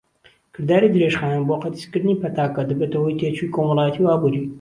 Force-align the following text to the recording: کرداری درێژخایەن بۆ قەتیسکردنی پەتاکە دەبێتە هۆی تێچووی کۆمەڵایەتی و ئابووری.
کرداری 0.53 0.93
درێژخایەن 0.93 1.43
بۆ 1.47 1.55
قەتیسکردنی 1.63 2.19
پەتاکە 2.21 2.61
دەبێتە 2.69 2.97
هۆی 3.01 3.17
تێچووی 3.19 3.53
کۆمەڵایەتی 3.55 4.01
و 4.01 4.09
ئابووری. 4.11 4.43